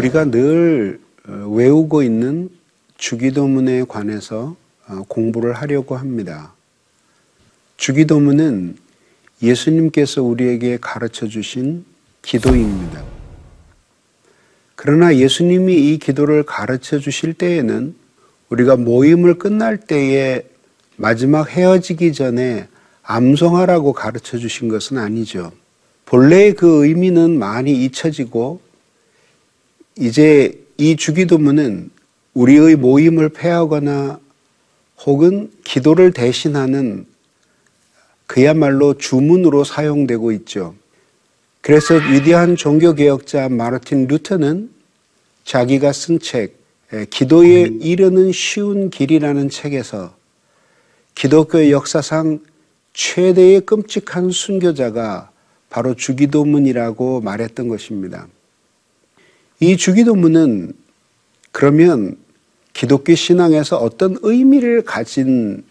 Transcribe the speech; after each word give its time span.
우리가 0.00 0.30
늘 0.30 0.98
어, 1.28 1.32
외우고 1.50 2.02
있는 2.02 2.48
주기도문에 2.96 3.84
관해서 3.84 4.56
어, 4.88 5.04
공부를 5.08 5.52
하려고 5.52 5.94
합니다. 5.94 6.54
주기도문은 7.76 8.76
예수님께서 9.42 10.22
우리에게 10.22 10.78
가르쳐 10.80 11.26
주신 11.26 11.84
기도입니다. 12.22 13.04
그러나 14.74 15.14
예수님이 15.14 15.92
이 15.92 15.98
기도를 15.98 16.44
가르쳐 16.44 16.98
주실 16.98 17.34
때에는 17.34 17.94
우리가 18.48 18.76
모임을 18.76 19.34
끝날 19.34 19.76
때에 19.76 20.44
마지막 20.96 21.50
헤어지기 21.50 22.14
전에 22.14 22.68
암송하라고 23.02 23.92
가르쳐 23.92 24.38
주신 24.38 24.68
것은 24.68 24.96
아니죠. 24.96 25.52
본래의 26.06 26.54
그 26.54 26.86
의미는 26.86 27.38
많이 27.38 27.84
잊혀지고 27.84 28.69
이제 30.00 30.58
이 30.78 30.96
주기도문은 30.96 31.90
우리의 32.32 32.76
모임을 32.76 33.28
폐하거나 33.28 34.18
혹은 35.04 35.52
기도를 35.62 36.12
대신하는 36.12 37.04
그야말로 38.26 38.96
주문으로 38.96 39.62
사용되고 39.62 40.32
있죠. 40.32 40.74
그래서 41.60 41.96
위대한 41.96 42.56
종교개혁자 42.56 43.50
마르틴 43.50 44.06
루터는 44.06 44.70
자기가 45.44 45.92
쓴 45.92 46.18
책, 46.18 46.56
기도에 47.10 47.70
이르는 47.80 48.32
쉬운 48.32 48.88
길이라는 48.88 49.50
책에서 49.50 50.14
기독교 51.14 51.68
역사상 51.70 52.40
최대의 52.94 53.66
끔찍한 53.66 54.30
순교자가 54.30 55.30
바로 55.68 55.94
주기도문이라고 55.94 57.20
말했던 57.20 57.68
것입니다. 57.68 58.26
이 59.60 59.76
주기도문은 59.76 60.72
그러면 61.52 62.16
기독교 62.72 63.14
신앙에서 63.14 63.76
어떤 63.76 64.16
의미를 64.22 64.82
가진 64.82 65.64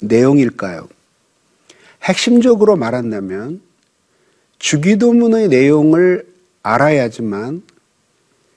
내용일까요? 0.00 0.88
핵심적으로 2.02 2.76
말한다면 2.76 3.60
주기도문의 4.58 5.48
내용을 5.48 6.26
알아야지만 6.62 7.62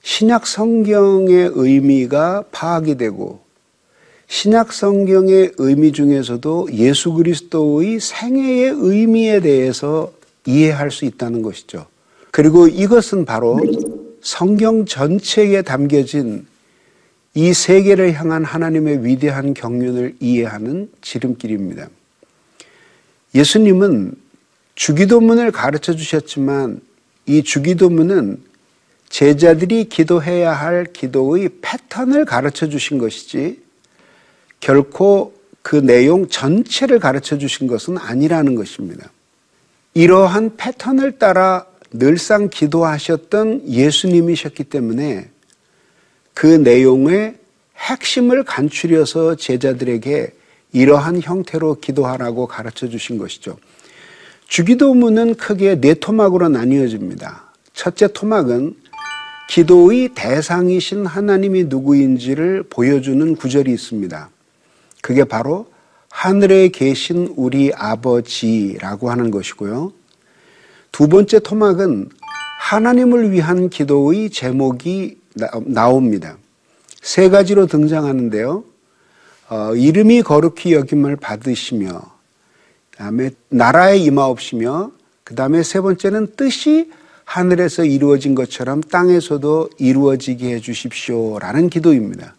신약 0.01 0.47
성경의 0.47 1.51
의미가 1.53 2.45
파악이 2.51 2.95
되고 2.95 3.41
신약 4.27 4.71
성경의 4.71 5.53
의미 5.57 5.91
중에서도 5.91 6.69
예수 6.73 7.11
그리스도의 7.13 7.99
생애의 7.99 8.73
의미에 8.77 9.41
대해서 9.41 10.13
이해할 10.45 10.89
수 10.89 11.03
있다는 11.03 11.41
것이죠. 11.41 11.85
그리고 12.31 12.67
이것은 12.67 13.25
바로 13.25 13.59
성경 14.23 14.85
전체에 14.85 15.61
담겨진 15.61 16.47
이 17.35 17.53
세계를 17.53 18.13
향한 18.13 18.45
하나님의 18.45 19.06
위대한 19.06 19.53
경륜을 19.53 20.16
이해하는 20.19 20.89
지름길입니다. 21.01 21.89
예수님은 23.35 24.16
주기도문을 24.75 25.51
가르쳐 25.51 25.94
주셨지만 25.94 26.79
이 27.25 27.44
주기도문은 27.44 28.41
제자들이 29.09 29.89
기도해야 29.89 30.53
할 30.53 30.85
기도의 30.85 31.50
패턴을 31.62 32.25
가르쳐 32.25 32.69
주신 32.69 32.97
것이지 32.97 33.62
결코 34.59 35.33
그 35.62 35.75
내용 35.75 36.28
전체를 36.29 37.00
가르쳐 37.00 37.38
주신 37.38 37.67
것은 37.67 37.97
아니라는 37.97 38.56
것입니다. 38.56 39.12
이러한 39.94 40.56
패턴을 40.56 41.19
따라 41.19 41.66
늘상 41.93 42.49
기도하셨던 42.49 43.69
예수님이셨기 43.69 44.65
때문에 44.65 45.29
그 46.33 46.47
내용의 46.47 47.35
핵심을 47.77 48.43
간추려서 48.43 49.35
제자들에게 49.35 50.33
이러한 50.71 51.21
형태로 51.21 51.79
기도하라고 51.79 52.47
가르쳐 52.47 52.89
주신 52.89 53.17
것이죠. 53.17 53.57
주기도문은 54.47 55.35
크게 55.35 55.79
네 55.79 55.93
토막으로 55.93 56.49
나뉘어집니다. 56.49 57.53
첫째 57.73 58.07
토막은 58.11 58.75
기도의 59.49 60.09
대상이신 60.15 61.05
하나님이 61.05 61.65
누구인지를 61.65 62.63
보여주는 62.69 63.35
구절이 63.35 63.71
있습니다. 63.71 64.29
그게 65.01 65.23
바로 65.23 65.67
하늘에 66.09 66.69
계신 66.69 67.33
우리 67.35 67.71
아버지라고 67.73 69.11
하는 69.11 69.31
것이고요. 69.31 69.91
두 70.93 71.07
번째 71.07 71.39
토막은 71.39 72.09
하나님을 72.59 73.31
위한 73.31 73.69
기도의 73.69 74.29
제목이 74.29 75.17
나 75.65 75.89
옵니다. 75.89 76.37
세 77.01 77.29
가지로 77.29 77.65
등장하는데요. 77.65 78.63
어, 79.49 79.75
이름이 79.75 80.21
거룩히 80.21 80.73
여김을 80.73 81.15
받으시며, 81.15 81.99
다음에 82.95 83.31
나라에 83.49 83.97
임하옵시며, 83.97 84.91
그 85.23 85.33
다음에 85.33 85.63
세 85.63 85.81
번째는 85.81 86.35
뜻이 86.37 86.91
하늘에서 87.25 87.85
이루어진 87.85 88.35
것처럼 88.35 88.81
땅에서도 88.81 89.71
이루어지게 89.79 90.53
해 90.53 90.59
주십시오라는 90.59 91.69
기도입니다. 91.69 92.35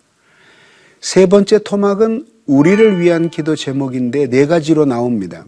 세 1.00 1.26
번째 1.26 1.58
토막은 1.58 2.28
우리를 2.46 3.00
위한 3.00 3.30
기도 3.30 3.56
제목인데 3.56 4.28
네 4.28 4.46
가지로 4.46 4.84
나옵니다. 4.84 5.44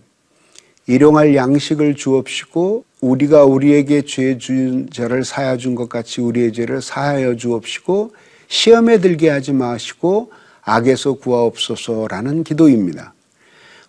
일용할 0.89 1.37
양식을 1.37 1.95
주옵시고 1.95 2.85
우리가 3.01 3.45
우리에게 3.45 4.03
죄준 4.03 4.89
죄를 4.91 5.25
사하여 5.25 5.57
준것 5.59 5.89
같이 5.89 6.21
우리의 6.21 6.53
죄를 6.53 6.81
사하여 6.81 7.37
주옵시고 7.37 8.13
시험에 8.49 8.99
들게 8.99 9.29
하지 9.29 9.53
마시고 9.53 10.33
악에서 10.63 11.15
구하옵소서라는 11.15 12.43
기도입니다. 12.45 13.15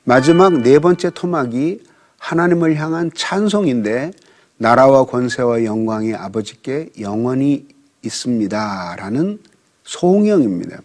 마지막 0.04 0.62
네 0.62 0.80
번째 0.80 1.10
토막이 1.10 1.82
하나님을 2.18 2.76
향한 2.76 3.12
찬송인데 3.14 4.12
나라와 4.58 5.06
권세와 5.06 5.64
영광이 5.64 6.14
아버지께 6.14 6.90
영원히 7.00 7.68
있습니다라는 8.04 9.40
소홍영입니다. 9.84 10.82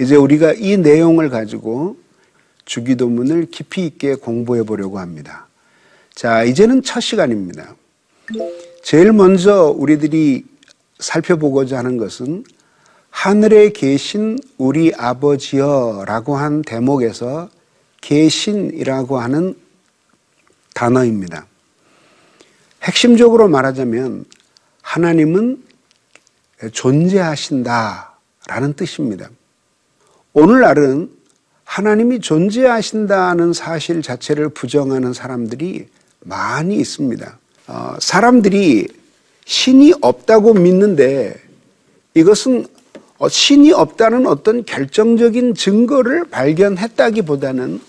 이제 0.00 0.16
우리가 0.16 0.54
이 0.54 0.76
내용을 0.76 1.30
가지고 1.30 1.96
주기도문을 2.64 3.46
깊이 3.50 3.86
있게 3.86 4.14
공부해 4.14 4.62
보려고 4.62 4.98
합니다. 4.98 5.48
자, 6.14 6.44
이제는 6.44 6.82
첫 6.82 7.00
시간입니다. 7.00 7.74
제일 8.82 9.12
먼저 9.12 9.74
우리들이 9.76 10.44
살펴보고자 10.98 11.78
하는 11.78 11.96
것은 11.96 12.44
하늘에 13.10 13.70
계신 13.70 14.38
우리 14.58 14.92
아버지여 14.94 16.04
라고 16.06 16.36
한 16.36 16.62
대목에서 16.62 17.48
계신이라고 18.00 19.18
하는 19.18 19.54
단어입니다. 20.74 21.46
핵심적으로 22.82 23.48
말하자면 23.48 24.24
하나님은 24.82 25.62
존재하신다 26.72 28.18
라는 28.48 28.72
뜻입니다. 28.74 29.30
오늘날은 30.32 31.10
하나님이 31.64 32.20
존재하신다는 32.20 33.52
사실 33.52 34.02
자체를 34.02 34.50
부정하는 34.50 35.12
사람들이 35.12 35.88
많이 36.22 36.76
있습니다. 36.76 37.38
어, 37.68 37.96
사람들이 38.00 38.88
신이 39.44 39.94
없다고 40.00 40.54
믿는데 40.54 41.34
이것은 42.14 42.66
어, 43.18 43.28
신이 43.28 43.72
없다는 43.72 44.26
어떤 44.26 44.64
결정적인 44.64 45.54
증거를 45.54 46.24
발견했다기보다는 46.24 47.80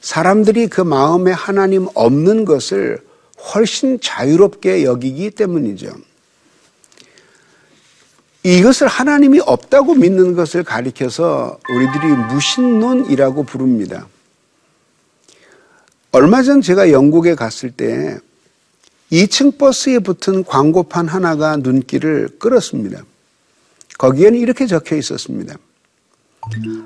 사람들이 0.00 0.68
그 0.68 0.80
마음에 0.80 1.32
하나님 1.32 1.88
없는 1.94 2.44
것을 2.44 3.00
훨씬 3.54 3.98
자유롭게 4.00 4.84
여기기 4.84 5.30
때문이죠. 5.30 5.92
이것을 8.42 8.86
하나님이 8.86 9.40
없다고 9.40 9.94
믿는 9.94 10.34
것을 10.34 10.62
가리켜서 10.62 11.58
우리들이 11.70 12.06
무신론이라고 12.34 13.44
부릅니다. 13.44 14.06
얼마 16.14 16.44
전 16.44 16.60
제가 16.60 16.92
영국에 16.92 17.34
갔을 17.34 17.72
때 17.72 18.20
2층 19.10 19.58
버스에 19.58 19.98
붙은 19.98 20.44
광고판 20.44 21.08
하나가 21.08 21.56
눈길을 21.56 22.38
끌었습니다. 22.38 23.02
거기에는 23.98 24.38
이렇게 24.38 24.68
적혀 24.68 24.94
있었습니다. 24.94 25.56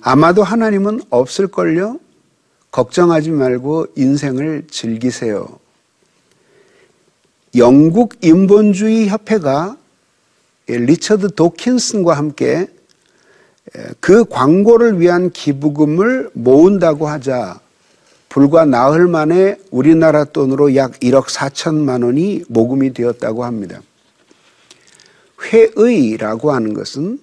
아마도 0.00 0.42
하나님은 0.42 1.02
없을걸요? 1.10 2.00
걱정하지 2.70 3.32
말고 3.32 3.88
인생을 3.96 4.64
즐기세요. 4.70 5.58
영국 7.54 8.14
인본주의 8.22 9.10
협회가 9.10 9.76
리처드 10.68 11.34
도킨슨과 11.34 12.16
함께 12.16 12.66
그 14.00 14.24
광고를 14.24 14.98
위한 15.02 15.30
기부금을 15.30 16.30
모은다고 16.32 17.06
하자 17.08 17.60
불과 18.38 18.64
나흘 18.64 19.08
만에 19.08 19.56
우리나라 19.72 20.22
돈으로 20.22 20.76
약 20.76 21.00
1억 21.00 21.24
4천만 21.24 22.04
원이 22.04 22.44
모금이 22.46 22.94
되었다고 22.94 23.44
합니다. 23.44 23.82
회의라고 25.42 26.52
하는 26.52 26.72
것은 26.72 27.18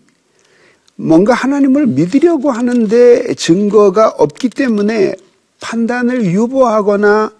뭔가 0.97 1.33
하나님을 1.33 1.87
믿으려고 1.87 2.51
하는데 2.51 3.33
증거가 3.35 4.09
없기 4.09 4.49
때문에 4.49 5.15
판단을 5.61 6.25
유보하거나 6.25 7.31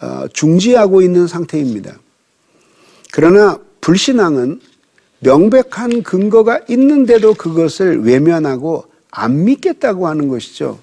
어, 0.00 0.24
중지하고 0.32 1.02
있는 1.02 1.26
상태입니다. 1.26 1.98
그러나 3.12 3.60
불신앙은 3.82 4.58
명백한 5.18 6.02
근거가 6.02 6.60
있는데도 6.70 7.34
그것을 7.34 8.04
외면하고 8.04 8.86
안 9.10 9.44
믿겠다고 9.44 10.08
하는 10.08 10.28
것이죠. 10.28 10.78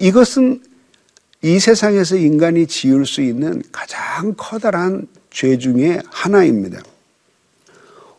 이것은 0.00 0.68
이 1.42 1.58
세상에서 1.58 2.16
인간이 2.16 2.66
지을 2.66 3.06
수 3.06 3.22
있는 3.22 3.62
가장 3.72 4.34
커다란 4.36 5.06
죄 5.30 5.56
중에 5.56 6.00
하나입니다. 6.10 6.80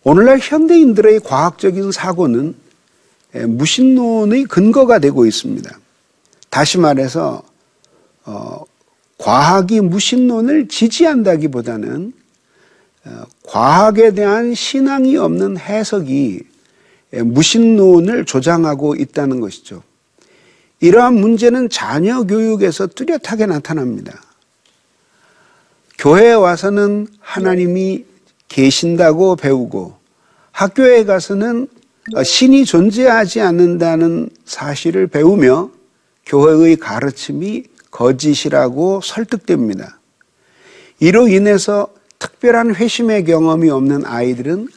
오늘날 0.04 0.40
현대인들의 0.40 1.20
과학적인 1.20 1.92
사고는 1.92 2.56
무신론의 3.34 4.46
근거가 4.46 4.98
되고 5.00 5.26
있습니다. 5.26 5.78
다시 6.50 6.80
말해서 6.80 7.44
어, 8.26 8.64
과학이 9.18 9.82
무신론을 9.82 10.68
지지한다기보다는 10.68 12.14
어, 13.06 13.24
과학에 13.44 14.14
대한 14.14 14.56
신앙이 14.56 15.18
없는 15.18 15.58
해석이 15.58 16.42
무신론을 17.12 18.26
조장하고 18.26 18.96
있다는 18.96 19.40
것이죠. 19.40 19.84
이러한 20.82 21.14
문제는 21.14 21.70
자녀 21.70 22.24
교육에서 22.24 22.88
뚜렷하게 22.88 23.46
나타납니다. 23.46 24.20
교회에 25.98 26.34
와서는 26.34 27.08
하나님이 27.20 28.06
계신다고 28.48 29.36
배우고 29.36 29.96
학교에 30.52 31.06
가서는 31.06 31.68
신이 32.24 32.66
존재하지 32.66 33.42
않는다는 33.42 34.30
사실을 34.46 35.06
배우며 35.06 35.70
교회의 36.26 36.78
가르침이 36.78 37.64
거짓이라고 37.92 39.02
설득됩니다. 39.04 40.00
이로 41.00 41.28
인해서 41.28 41.90
특별한 42.18 42.76
회심의 42.76 43.26
경험이 43.26 43.70
없는 43.70 44.06
아이들은 44.06 44.68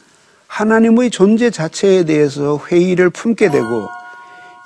하나님의 0.46 1.10
존재 1.10 1.50
자체에 1.50 2.04
대해서 2.04 2.60
회의를 2.66 3.08
품게 3.10 3.50
되고 3.50 3.88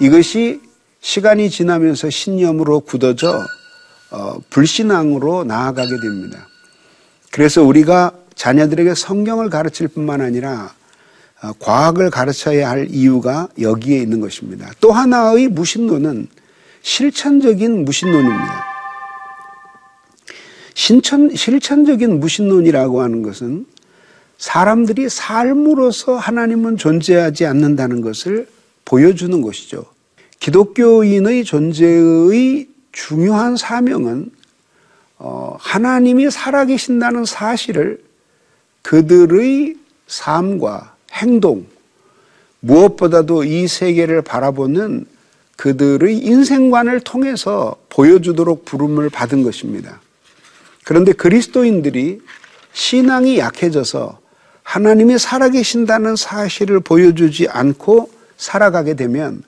이것이 0.00 0.67
시간이 1.00 1.50
지나면서 1.50 2.10
신념으로 2.10 2.80
굳어져 2.80 3.44
어, 4.10 4.40
불신앙으로 4.50 5.44
나아가게 5.44 5.90
됩니다. 6.00 6.46
그래서 7.30 7.62
우리가 7.62 8.12
자녀들에게 8.34 8.94
성경을 8.94 9.50
가르칠 9.50 9.88
뿐만 9.88 10.20
아니라 10.20 10.72
어, 11.42 11.52
과학을 11.58 12.10
가르쳐야 12.10 12.70
할 12.70 12.88
이유가 12.90 13.48
여기에 13.60 13.98
있는 13.98 14.20
것입니다. 14.20 14.70
또 14.80 14.92
하나의 14.92 15.48
무신론은 15.48 16.28
실천적인 16.82 17.84
무신론입니다. 17.84 18.64
신천, 20.74 21.34
실천적인 21.34 22.20
무신론이라고 22.20 23.02
하는 23.02 23.22
것은 23.22 23.66
사람들이 24.38 25.08
삶으로서 25.08 26.16
하나님은 26.16 26.76
존재하지 26.76 27.46
않는다는 27.46 28.00
것을 28.00 28.48
보여주는 28.84 29.42
것이죠. 29.42 29.84
기독교인의 30.40 31.44
존재의 31.44 32.68
중요한 32.92 33.56
사명은 33.56 34.30
어, 35.18 35.56
하나님이 35.60 36.30
살아계신다는 36.30 37.24
사실을 37.24 38.02
그들의 38.82 39.76
삶과 40.06 40.94
행동, 41.12 41.66
무엇보다도 42.60 43.44
이 43.44 43.66
세계를 43.66 44.22
바라보는 44.22 45.06
그들의 45.56 46.18
인생관을 46.18 47.00
통해서 47.00 47.76
보여주도록 47.88 48.64
부름을 48.64 49.10
받은 49.10 49.42
것입니다. 49.42 50.00
그런데 50.84 51.12
그리스도인들이 51.12 52.20
신앙이 52.72 53.38
약해져서 53.38 54.20
하나님이 54.62 55.18
살아계신다는 55.18 56.14
사실을 56.14 56.80
보여주지 56.80 57.48
않고 57.48 58.10
살아가게 58.36 58.94
되면 58.94 59.42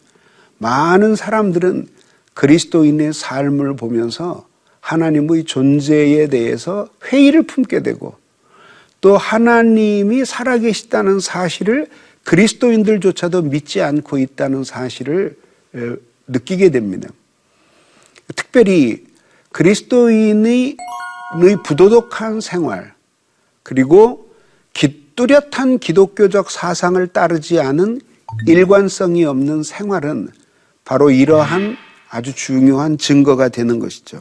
많은 0.61 1.17
사람들은 1.17 1.89
그리스도인의 2.35 3.15
삶을 3.15 3.77
보면서 3.77 4.47
하나님의 4.81 5.45
존재에 5.45 6.29
대해서 6.29 6.89
회의를 7.07 7.43
품게 7.43 7.83
되고 7.83 8.15
또 9.01 9.17
하나님이 9.17 10.27
살아계시다는 10.27 11.21
사실을 11.21 11.89
그리스도인들조차도 12.25 13.43
믿지 13.43 13.81
않고 13.81 14.19
있다는 14.19 14.63
사실을 14.63 15.39
느끼게 16.27 16.71
됩니다. 16.71 17.09
특별히 18.37 19.07
그리스도인의 19.53 20.77
부도덕한 21.65 22.43
생활 22.43 22.93
그리고 23.63 24.31
뚜렷한 25.17 25.79
기독교적 25.79 26.51
사상을 26.51 27.07
따르지 27.09 27.61
않은 27.61 28.01
일관성이 28.47 29.25
없는 29.25 29.63
생활은 29.63 30.29
바로 30.91 31.13
이러한 31.13 31.77
아주 32.09 32.35
중요한 32.35 32.99
증거가 32.99 33.49
되는 33.49 33.79
것이죠. 33.79 34.21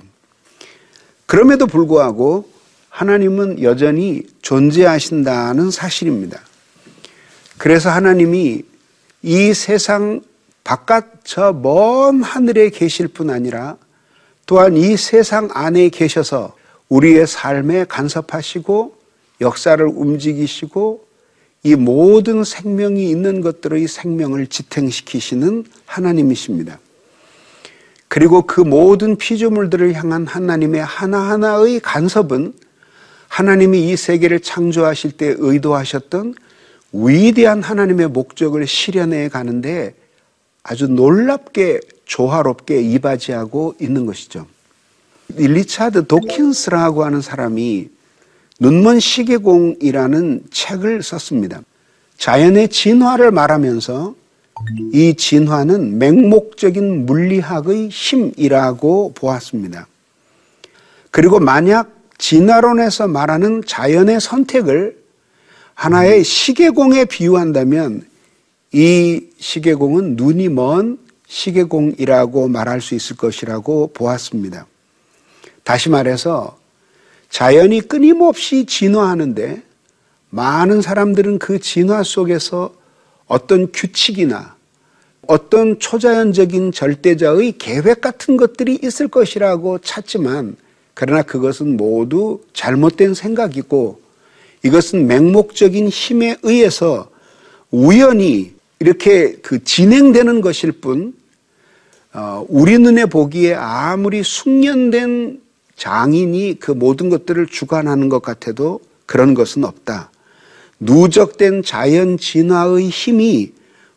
그럼에도 1.25 1.65
불구하고 1.65 2.47
하나님은 2.89 3.63
여전히 3.63 4.21
존재하신다는 4.43 5.71
사실입니다. 5.71 6.39
그래서 7.57 7.89
하나님이 7.89 8.61
이 9.23 9.53
세상 9.55 10.21
바깥 10.63 11.25
저 11.25 11.53
먼 11.53 12.21
하늘에 12.21 12.69
계실 12.69 13.07
뿐 13.07 13.31
아니라 13.31 13.75
또한 14.45 14.77
이 14.77 14.95
세상 14.95 15.49
안에 15.51 15.89
계셔서 15.89 16.55
우리의 16.87 17.25
삶에 17.25 17.85
간섭하시고 17.85 18.95
역사를 19.41 19.83
움직이시고 19.83 21.03
이 21.63 21.75
모든 21.75 22.43
생명이 22.43 23.09
있는 23.09 23.41
것들의 23.41 23.87
생명을 23.87 24.47
지탱시키시는 24.47 25.65
하나님이십니다. 25.85 26.79
그리고 28.07 28.41
그 28.41 28.61
모든 28.61 29.17
피조물들을 29.17 29.93
향한 29.93 30.25
하나님의 30.25 30.83
하나하나의 30.83 31.79
간섭은 31.81 32.53
하나님이 33.27 33.89
이 33.89 33.95
세계를 33.95 34.39
창조하실 34.39 35.11
때 35.11 35.35
의도하셨던 35.37 36.33
위대한 36.91 37.61
하나님의 37.61 38.07
목적을 38.07 38.65
실현해 38.65 39.29
가는데 39.29 39.93
아주 40.63 40.87
놀랍게 40.87 41.81
조화롭게 42.05 42.81
이바지하고 42.81 43.75
있는 43.79 44.05
것이죠. 44.07 44.47
리차드 45.35 46.07
도킨스라고 46.07 47.05
하는 47.05 47.21
사람이 47.21 47.89
눈먼 48.59 48.99
시계공이라는 48.99 50.43
책을 50.51 51.01
썼습니다. 51.01 51.61
자연의 52.17 52.67
진화를 52.69 53.31
말하면서 53.31 54.15
이 54.91 55.15
진화는 55.15 55.97
맹목적인 55.97 57.05
물리학의 57.05 57.87
힘이라고 57.89 59.13
보았습니다. 59.13 59.87
그리고 61.11 61.39
만약 61.39 61.89
진화론에서 62.17 63.07
말하는 63.07 63.63
자연의 63.65 64.19
선택을 64.19 64.99
하나의 65.73 66.25
시계공에 66.25 67.05
비유한다면 67.05 68.05
이 68.73 69.21
시계공은 69.39 70.17
눈이 70.17 70.49
먼 70.49 70.99
시계공이라고 71.27 72.49
말할 72.49 72.81
수 72.81 72.95
있을 72.95 73.15
것이라고 73.15 73.91
보았습니다. 73.93 74.67
다시 75.63 75.89
말해서 75.89 76.58
자연이 77.29 77.81
끊임없이 77.81 78.65
진화하는데 78.65 79.61
많은 80.29 80.81
사람들은 80.81 81.39
그 81.39 81.59
진화 81.59 82.03
속에서 82.03 82.73
어떤 83.27 83.71
규칙이나 83.71 84.55
어떤 85.27 85.77
초자연적인 85.77 86.71
절대자의 86.71 87.53
계획 87.59 88.01
같은 88.01 88.35
것들이 88.35 88.79
있을 88.81 89.07
것이라고 89.07 89.77
찾지만 89.79 90.55
그러나 90.95 91.21
그것은 91.21 91.77
모두 91.77 92.41
잘못된 92.53 93.13
생각이고 93.13 94.01
이것은 94.63 95.07
맹목적인 95.07 95.87
힘에 95.87 96.37
의해서 96.41 97.09
우연히 97.71 98.53
이렇게 98.79 99.33
그 99.41 99.63
진행되는 99.63 100.41
것일 100.41 100.73
뿐 100.73 101.13
어, 102.11 102.43
우리 102.49 102.79
눈에 102.79 103.05
보기에 103.05 103.53
아무리 103.53 104.23
숙련된 104.23 105.41
장인이 105.79 106.57
그 106.59 106.71
모든 106.71 107.09
것들을 107.09 107.47
주관하는 107.47 108.09
것 108.09 108.21
같아도 108.21 108.81
그런 109.05 109.33
것은 109.33 109.63
없다. 109.63 110.11
누적된 110.81 111.63
자연 111.63 112.17
진화의 112.17 112.89
힘이 112.89 113.53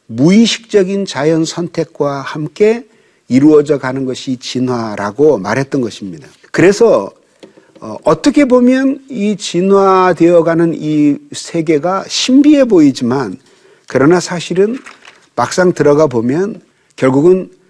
무의식적인 0.06 1.06
자연 1.06 1.44
선택과 1.44 2.20
함께 2.20 2.86
이루어져 3.28 3.78
가는 3.78 4.04
것이 4.04 4.36
진화라고 4.36 5.38
말했던 5.38 5.80
것입니다. 5.80 6.28
그래서 6.52 7.10
어, 7.80 7.96
어떻게 8.04 8.44
보면 8.44 9.00
이 9.08 9.36
진화되어 9.36 10.44
가는 10.44 10.72
이 10.74 11.16
세계가 11.32 12.04
신비해 12.06 12.64
보이지만 12.64 13.38
그러나 13.88 14.20
사실은 14.20 14.78
막상 15.34 15.72
들어가 15.72 16.06
보면 16.06 16.60
결국은 16.94 17.50
어, 17.50 17.61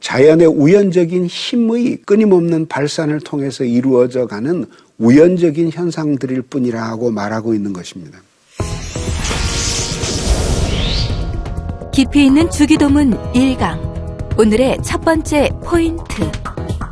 자연의 0.00 0.46
우연적인 0.46 1.26
힘의 1.26 1.98
끊임없는 2.04 2.66
발산을 2.66 3.20
통해서 3.20 3.64
이루어져 3.64 4.26
가는 4.26 4.66
우연적인 4.98 5.70
현상들일 5.70 6.42
뿐이라고 6.42 7.10
말하고 7.10 7.54
있는 7.54 7.72
것입니다. 7.72 8.18
깊이 11.92 12.26
있는 12.26 12.48
주기도문 12.50 13.14
1강. 13.32 14.38
오늘의 14.38 14.78
첫 14.84 15.00
번째 15.00 15.50
포인트. 15.64 16.30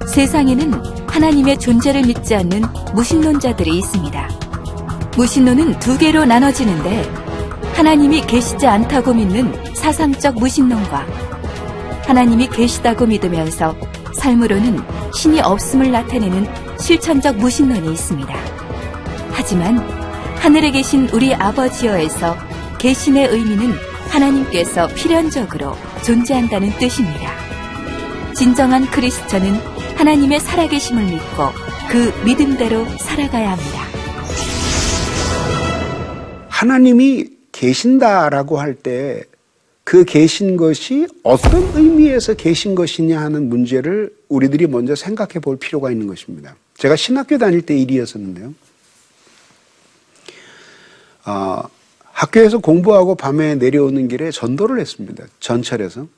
세상에는 0.09 0.73
하나님의 1.07 1.59
존재를 1.59 2.03
믿지 2.03 2.35
않는 2.35 2.63
무신론자들이 2.95 3.79
있습니다. 3.79 4.29
무신론은 5.17 5.79
두 5.79 5.97
개로 5.97 6.25
나눠지는데 6.25 7.03
하나님이 7.75 8.23
계시지 8.23 8.67
않다고 8.67 9.15
믿는 9.15 9.53
사상적 9.75 10.35
무신론과 10.37 11.36
하나님이 12.07 12.49
계시다고 12.49 13.07
믿으면서 13.07 13.77
삶으로는 14.15 14.79
신이 15.13 15.41
없음을 15.41 15.91
나타내는 15.91 16.47
실천적 16.79 17.37
무신론이 17.37 17.93
있습니다. 17.93 18.35
하지만 19.33 19.79
하늘에 20.39 20.71
계신 20.71 21.09
우리 21.13 21.35
아버지여에서 21.35 22.37
계신의 22.79 23.29
의미는 23.29 23.75
하나님께서 24.09 24.87
필연적으로 24.89 25.77
존재한다는 26.05 26.71
뜻입니다. 26.79 27.33
진정한 28.35 28.87
크리스천은 28.87 29.55
하나님의 29.97 30.41
살아계심을 30.41 31.05
믿고 31.05 31.51
그 31.91 32.13
믿음대로 32.25 32.87
살아가야 32.99 33.53
합니다. 33.53 33.81
하나님이 36.49 37.27
계신다라고 37.53 38.61
할 38.61 38.75
때 38.77 39.25
그 39.87 40.05
계신 40.05 40.57
것이 40.57 41.07
어떤 41.23 41.63
의미에서 41.77 42.35
계신 42.35 42.75
것이냐 42.75 43.21
하는 43.21 43.49
문제를 43.49 44.13
우리들이 44.29 44.67
먼저 44.67 44.97
생각해 44.97 45.35
볼 45.35 45.57
필요가 45.57 45.93
있는 45.93 46.09
것입니다. 46.09 46.57
제가 46.77 46.97
신학교 46.97 47.39
다닐 47.39 47.63
때 47.63 47.79
일이었었는데요. 47.79 48.53
어, 51.27 51.63
학교에서 52.03 52.59
공부하고 52.59 53.15
밤에 53.15 53.55
내려오는 53.55 54.09
길에 54.09 54.33
전도를 54.33 54.81
했습니다. 54.81 55.25
전철에서. 55.39 56.09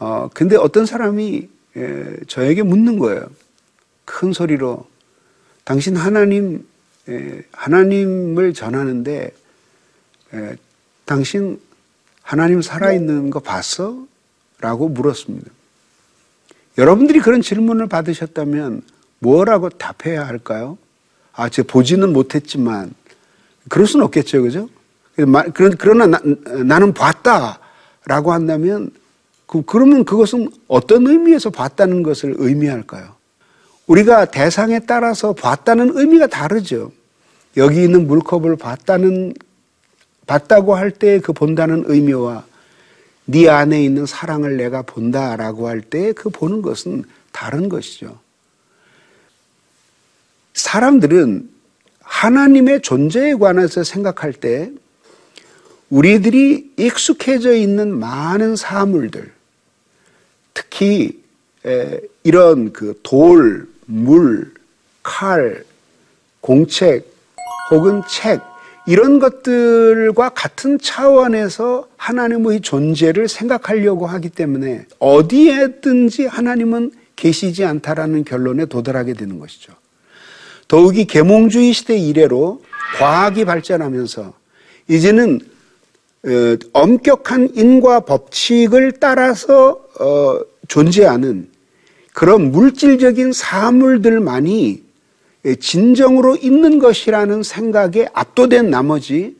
어, 0.00 0.28
근데 0.34 0.56
어떤 0.56 0.86
사람이 0.86 1.48
에, 1.76 2.16
저에게 2.26 2.64
묻는 2.64 2.98
거예요. 2.98 3.30
큰 4.04 4.32
소리로. 4.32 4.88
당신 5.62 5.94
하나님, 5.94 6.66
에, 7.08 7.42
하나님을 7.52 8.54
전하는데, 8.54 9.32
에, 10.34 10.56
당신 11.04 11.60
하나님 12.24 12.62
살아있는 12.62 13.28
거 13.30 13.38
봤어? 13.38 13.98
라고 14.58 14.88
물었습니다. 14.88 15.50
여러분들이 16.78 17.20
그런 17.20 17.42
질문을 17.42 17.86
받으셨다면 17.86 18.82
뭐라고 19.18 19.68
답해야 19.68 20.26
할까요? 20.26 20.78
아, 21.34 21.48
제가 21.48 21.68
보지는 21.70 22.12
못했지만, 22.12 22.94
그럴 23.68 23.86
수는 23.86 24.04
없겠죠, 24.06 24.42
그죠? 24.42 24.68
그러나 25.78 26.06
나, 26.06 26.20
나 26.64 26.78
는 26.78 26.92
봤다 26.94 27.60
라고 28.06 28.32
한다면, 28.32 28.90
그, 29.46 29.62
그러면 29.62 30.04
그것은 30.04 30.50
어떤 30.66 31.06
의미에서 31.06 31.50
봤다는 31.50 32.02
것을 32.02 32.34
의미할까요? 32.38 33.14
우리가 33.86 34.24
대상에 34.24 34.80
따라서 34.80 35.34
봤다는 35.34 35.92
의미가 35.94 36.28
다르죠. 36.28 36.90
여기 37.58 37.82
있는 37.84 38.06
물컵을 38.06 38.56
봤다는 38.56 39.34
봤다고 40.26 40.74
할 40.74 40.90
때 40.92 41.20
그 41.20 41.32
본다는 41.32 41.84
의미와 41.86 42.44
네 43.26 43.48
안에 43.48 43.82
있는 43.82 44.06
사랑을 44.06 44.56
내가 44.56 44.82
본다라고 44.82 45.68
할 45.68 45.82
때 45.82 46.12
그 46.12 46.30
보는 46.30 46.62
것은 46.62 47.04
다른 47.32 47.68
것이죠. 47.68 48.18
사람들은 50.54 51.50
하나님의 52.00 52.82
존재에 52.82 53.34
관해서 53.34 53.82
생각할 53.82 54.32
때 54.32 54.70
우리들이 55.90 56.72
익숙해져 56.76 57.54
있는 57.54 57.98
많은 57.98 58.56
사물들, 58.56 59.32
특히 60.52 61.22
이런 62.22 62.72
그 62.72 62.98
돌, 63.02 63.68
물, 63.86 64.52
칼, 65.02 65.64
공책 66.40 67.12
혹은 67.70 68.02
책 68.08 68.40
이런 68.86 69.18
것들과 69.18 70.30
같은 70.30 70.78
차원에서 70.78 71.88
하나님의 71.96 72.60
존재를 72.60 73.28
생각하려고 73.28 74.06
하기 74.06 74.28
때문에 74.28 74.84
어디에든지 74.98 76.26
하나님은 76.26 76.92
계시지 77.16 77.64
않다라는 77.64 78.24
결론에 78.24 78.66
도달하게 78.66 79.14
되는 79.14 79.38
것이죠. 79.38 79.72
더욱이 80.68 81.06
계몽주의 81.06 81.72
시대 81.72 81.96
이래로 81.96 82.62
과학이 82.98 83.44
발전하면서 83.44 84.34
이제는 84.88 85.40
어, 86.26 86.56
엄격한 86.72 87.50
인과 87.54 88.00
법칙을 88.00 88.92
따라서 89.00 89.80
어, 90.00 90.40
존재하는 90.68 91.48
그런 92.12 92.50
물질적인 92.50 93.32
사물들만이 93.32 94.83
진정으로 95.60 96.36
있는 96.36 96.78
것이라는 96.78 97.42
생각에 97.42 98.08
압도된 98.12 98.70
나머지 98.70 99.36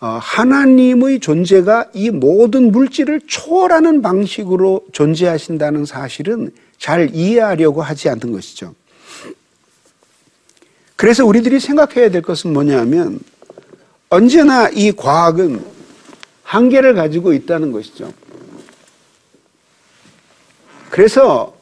어, 0.00 0.18
하나님의 0.20 1.20
존재가 1.20 1.90
이 1.92 2.10
모든 2.10 2.72
물질을 2.72 3.20
초월하는 3.26 4.00
방식으로 4.00 4.86
존재하신다는 4.92 5.84
사실은 5.84 6.52
잘 6.78 7.10
이해하려고 7.14 7.82
하지 7.82 8.08
않는 8.08 8.32
것이죠. 8.32 8.74
그래서 10.96 11.24
우리들이 11.24 11.60
생각해야 11.60 12.10
될 12.10 12.22
것은 12.22 12.52
뭐냐면 12.52 13.20
언제나 14.08 14.68
이 14.68 14.92
과학은 14.92 15.62
한계를 16.42 16.94
가지고 16.94 17.32
있다는 17.32 17.70
것이죠. 17.70 18.12
그래서 20.90 21.54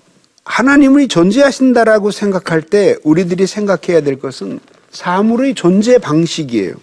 하나님이 0.49 1.09
존재하신다라고 1.09 2.11
생각할 2.11 2.63
때 2.63 2.97
우리들이 3.05 3.47
생각해야 3.47 4.01
될 4.01 4.19
것은 4.19 4.61
사물의 4.91 5.55
존재 5.55 5.99
방식이에요. 5.99 6.75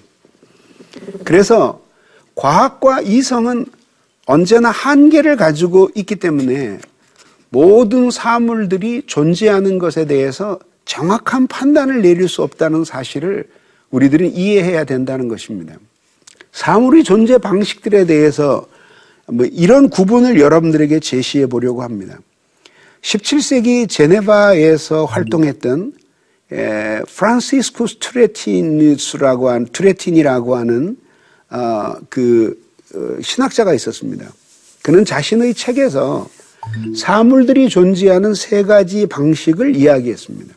그래서 1.23 1.81
과학과 2.35 3.01
이성은 3.01 3.65
언제나 4.27 4.69
한계를 4.69 5.35
가지고 5.35 5.89
있기 5.95 6.17
때문에 6.17 6.79
모든 7.49 8.11
사물들이 8.11 9.01
존재하는 9.07 9.79
것에 9.79 10.05
대해서 10.05 10.59
정확한 10.85 11.47
판단을 11.47 12.03
내릴 12.03 12.29
수 12.29 12.43
없다는 12.43 12.85
사실을 12.85 13.49
우리들은 13.89 14.35
이해해야 14.35 14.83
된다는 14.83 15.27
것입니다. 15.27 15.75
사물의 16.51 17.03
존재 17.03 17.39
방식들에 17.39 18.05
대해서 18.05 18.67
뭐 19.25 19.47
이런 19.47 19.89
구분을 19.89 20.39
여러분들에게 20.39 20.99
제시해 20.99 21.47
보려고 21.47 21.81
합니다. 21.81 22.19
17세기 23.05 23.87
제네바에서 23.87 25.05
활동했던 25.05 25.93
에, 26.51 27.01
프란시스쿠스 27.07 27.97
투레티누스라고 27.99 29.49
한 29.49 29.67
투레틴이라고 29.67 30.55
하는 30.55 30.97
어, 31.51 31.93
그 32.09 32.59
어, 32.95 33.21
신학자가 33.21 33.75
있었습니다. 33.75 34.25
그는 34.81 35.05
자신의 35.05 35.53
책에서 35.53 36.27
사물들이 36.95 37.69
존재하는 37.69 38.33
세 38.33 38.63
가지 38.63 39.05
방식을 39.05 39.75
이야기했습니다. 39.75 40.55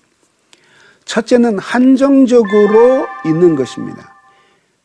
첫째는 1.05 1.59
한정적으로 1.59 3.07
있는 3.27 3.57
것입니다. 3.57 4.15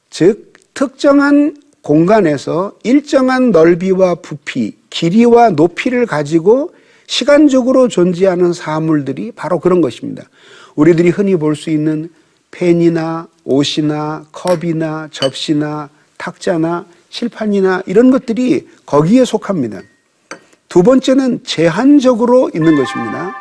즉 0.10 0.52
특정한 0.74 1.56
공간에서 1.82 2.78
일정한 2.84 3.52
넓이와 3.52 4.16
부피, 4.16 4.78
길이와 4.90 5.52
높이를 5.52 6.06
가지고 6.06 6.74
시간적으로 7.18 7.90
존재하는 7.90 8.54
사물들이 8.54 9.32
바로 9.32 9.60
그런 9.60 9.82
것입니다. 9.82 10.24
우리들이 10.76 11.10
흔히 11.10 11.36
볼 11.36 11.56
수 11.56 11.70
있는 11.70 12.10
펜이나 12.50 13.28
옷이나 13.44 14.26
컵이나 14.32 15.10
접시나 15.12 15.90
탁자나 16.18 16.88
칠판이나 17.12 17.84
이런 17.86 18.10
것들이 18.10 18.68
거기에 18.88 19.26
속합니다. 19.26 19.82
두 20.70 20.82
번째는 20.82 21.44
제한적으로 21.44 22.50
있는 22.56 22.76
것입니다. 22.76 23.36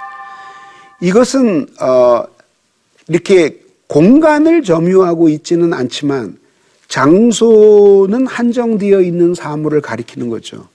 이것은 1.01 1.67
어 1.81 2.25
이렇게 3.09 3.59
공간을 3.87 4.65
점유하고 4.65 5.31
있지는 5.31 5.73
않지만 5.73 6.37
장소는 6.89 8.27
한정되어 8.27 9.01
있는 9.01 9.33
사물을 9.35 9.81
가리키는 9.81 10.29
거죠. 10.29 10.69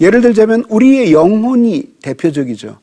예를 0.00 0.20
들자면 0.20 0.64
우리의 0.68 1.12
영혼이 1.12 1.84
대표적이죠. 2.02 2.78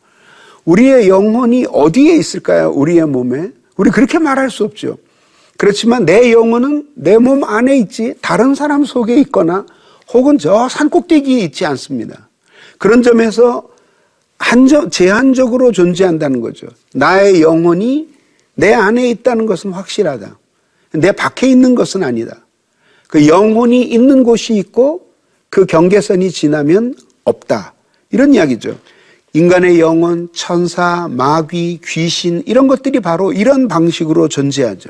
우리의 0.65 1.09
영혼이 1.09 1.65
어디에 1.71 2.15
있을까요? 2.15 2.71
우리의 2.71 3.05
몸에? 3.07 3.51
우리 3.77 3.89
그렇게 3.89 4.19
말할 4.19 4.49
수 4.49 4.63
없죠. 4.63 4.97
그렇지만 5.57 6.05
내 6.05 6.31
영혼은 6.31 6.87
내 6.95 7.17
몸 7.17 7.43
안에 7.43 7.77
있지 7.77 8.15
다른 8.21 8.55
사람 8.55 8.83
속에 8.85 9.15
있거나 9.21 9.65
혹은 10.13 10.37
저 10.37 10.67
산꼭대기에 10.69 11.39
있지 11.45 11.65
않습니다. 11.65 12.29
그런 12.77 13.03
점에서 13.03 13.67
한정, 14.37 14.89
제한적으로 14.89 15.71
존재한다는 15.71 16.41
거죠. 16.41 16.67
나의 16.93 17.41
영혼이 17.41 18.09
내 18.55 18.73
안에 18.73 19.09
있다는 19.11 19.45
것은 19.45 19.71
확실하다. 19.71 20.37
내 20.93 21.11
밖에 21.11 21.47
있는 21.47 21.75
것은 21.75 22.03
아니다. 22.03 22.45
그 23.07 23.27
영혼이 23.27 23.83
있는 23.83 24.23
곳이 24.23 24.55
있고 24.55 25.10
그 25.51 25.65
경계선이 25.65 26.31
지나면 26.31 26.95
없다. 27.25 27.73
이런 28.09 28.33
이야기죠. 28.33 28.79
인간의 29.33 29.79
영혼, 29.79 30.29
천사, 30.33 31.07
마귀, 31.09 31.81
귀신 31.85 32.41
이런 32.45 32.67
것들이 32.67 33.01
바로 33.01 33.31
이런 33.33 33.67
방식으로 33.67 34.29
존재하죠. 34.29 34.89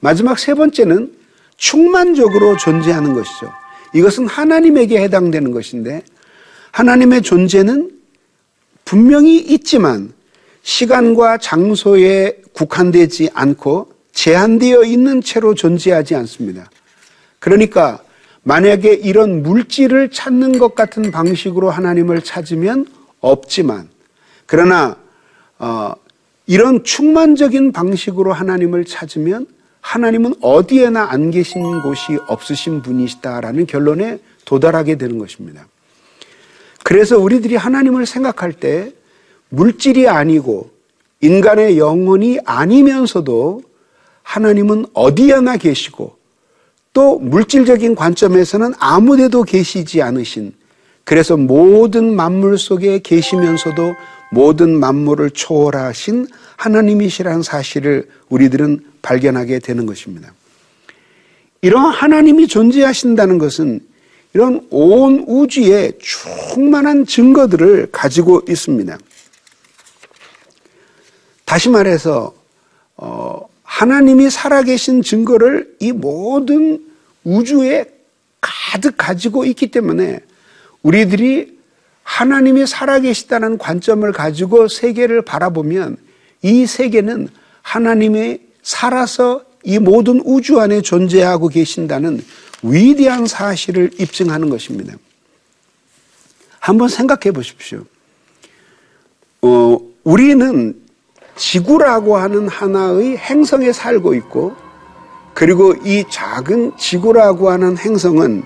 마지막 0.00 0.38
세 0.38 0.54
번째는 0.54 1.12
충만적으로 1.56 2.56
존재하는 2.58 3.14
것이죠. 3.14 3.50
이것은 3.94 4.26
하나님에게 4.26 5.00
해당되는 5.00 5.50
것인데 5.50 6.02
하나님의 6.70 7.22
존재는 7.22 7.90
분명히 8.84 9.38
있지만 9.38 10.12
시간과 10.62 11.38
장소에 11.38 12.42
국한되지 12.52 13.30
않고 13.32 13.90
제한되어 14.12 14.84
있는 14.84 15.22
채로 15.22 15.54
존재하지 15.54 16.14
않습니다. 16.14 16.70
그러니까 17.38 18.02
만약에 18.48 18.94
이런 18.94 19.42
물질을 19.42 20.10
찾는 20.10 20.58
것 20.58 20.74
같은 20.74 21.10
방식으로 21.10 21.68
하나님을 21.68 22.22
찾으면 22.22 22.86
없지만 23.20 23.90
그러나 24.46 24.96
어, 25.58 25.92
이런 26.46 26.82
충만적인 26.82 27.72
방식으로 27.72 28.32
하나님을 28.32 28.86
찾으면 28.86 29.46
하나님은 29.82 30.36
어디에나 30.40 31.10
안 31.10 31.30
계신 31.30 31.82
곳이 31.82 32.16
없으신 32.26 32.80
분이시다라는 32.80 33.66
결론에 33.66 34.18
도달하게 34.46 34.96
되는 34.96 35.18
것입니다. 35.18 35.68
그래서 36.84 37.18
우리들이 37.18 37.54
하나님을 37.54 38.06
생각할 38.06 38.54
때 38.54 38.94
물질이 39.50 40.08
아니고 40.08 40.70
인간의 41.20 41.76
영혼이 41.76 42.38
아니면서도 42.46 43.62
하나님은 44.22 44.86
어디에나 44.94 45.58
계시고 45.58 46.17
또 46.92 47.18
물질적인 47.18 47.94
관점에서는 47.94 48.72
아무데도 48.78 49.44
계시지 49.44 50.02
않으신 50.02 50.52
그래서 51.04 51.36
모든 51.36 52.14
만물 52.14 52.58
속에 52.58 53.00
계시면서도 53.00 53.94
모든 54.30 54.78
만물을 54.78 55.30
초월하신 55.30 56.26
하나님이시라는 56.56 57.42
사실을 57.42 58.08
우리들은 58.28 58.84
발견하게 59.00 59.60
되는 59.60 59.86
것입니다. 59.86 60.34
이런 61.62 61.90
하나님이 61.90 62.46
존재하신다는 62.46 63.38
것은 63.38 63.80
이런 64.34 64.66
온 64.70 65.24
우주에 65.26 65.92
충만한 65.98 67.06
증거들을 67.06 67.88
가지고 67.90 68.42
있습니다. 68.48 68.98
다시 71.44 71.70
말해서 71.70 72.34
어, 72.96 73.48
하나님이 73.68 74.30
살아계신 74.30 75.02
증거를 75.02 75.76
이 75.78 75.92
모든 75.92 76.82
우주에 77.22 77.84
가득 78.40 78.94
가지고 78.96 79.44
있기 79.44 79.70
때문에 79.70 80.20
우리들이 80.82 81.58
하나님이 82.02 82.66
살아계시다는 82.66 83.58
관점을 83.58 84.10
가지고 84.12 84.68
세계를 84.68 85.20
바라보면 85.20 85.98
이 86.40 86.64
세계는 86.64 87.28
하나님이 87.60 88.38
살아서 88.62 89.44
이 89.64 89.78
모든 89.78 90.22
우주 90.24 90.58
안에 90.60 90.80
존재하고 90.80 91.48
계신다는 91.48 92.24
위대한 92.62 93.26
사실을 93.26 93.90
입증하는 94.00 94.48
것입니다. 94.48 94.94
한번 96.58 96.88
생각해 96.88 97.32
보십시오. 97.32 97.84
어, 99.42 99.78
우리는 100.04 100.87
지구라고 101.38 102.18
하는 102.18 102.48
하나의 102.48 103.16
행성에 103.16 103.72
살고 103.72 104.12
있고, 104.14 104.54
그리고 105.32 105.72
이 105.84 106.04
작은 106.10 106.72
지구라고 106.76 107.50
하는 107.50 107.78
행성은 107.78 108.42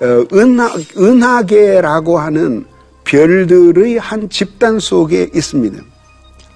어, 0.00 0.24
은하, 0.32 0.70
은하계라고 0.96 2.18
하는 2.18 2.64
별들의 3.04 3.98
한 3.98 4.28
집단 4.28 4.78
속에 4.78 5.30
있습니다. 5.34 5.82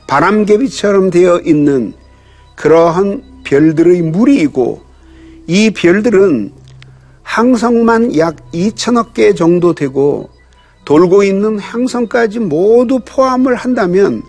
바람개비처럼 0.09 1.11
되어 1.11 1.40
있는 1.44 1.92
그러한 2.57 3.22
별들의 3.44 4.02
무리이고 4.02 4.83
이 5.46 5.70
별들은 5.70 6.52
항성만 7.22 8.16
약 8.16 8.37
2천억 8.52 9.12
개 9.12 9.35
정도 9.35 9.74
되고 9.74 10.31
돌고 10.87 11.22
있는 11.22 11.59
항성까지 11.59 12.38
모두 12.40 13.00
포함을 13.04 13.54
한다면 13.54 14.22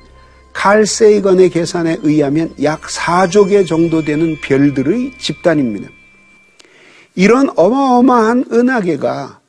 칼 0.60 0.86
세이건의 0.86 1.52
계산에 1.52 2.00
의하면 2.04 2.54
약 2.64 2.82
4조 2.82 3.48
개 3.48 3.64
정도 3.64 4.04
되는 4.04 4.36
별들의 4.42 5.14
집단입니다. 5.18 5.88
이런 7.16 7.50
어마어마한 7.56 8.48
은하계가 8.52 9.40